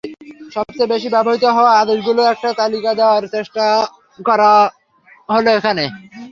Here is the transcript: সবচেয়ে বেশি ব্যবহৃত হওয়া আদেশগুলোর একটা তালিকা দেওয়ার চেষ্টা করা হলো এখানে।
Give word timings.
সবচেয়ে 0.55 0.91
বেশি 0.93 1.07
ব্যবহৃত 1.15 1.45
হওয়া 1.57 1.71
আদেশগুলোর 1.81 2.31
একটা 2.33 2.49
তালিকা 2.59 2.91
দেওয়ার 2.99 3.23
চেষ্টা 3.35 3.65
করা 4.19 4.51
হলো 5.29 5.49
এখানে। 5.57 5.83